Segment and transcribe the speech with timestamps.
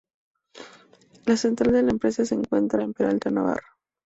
[1.27, 3.77] La central de la empresa se encuentra en Peralta, Navarra.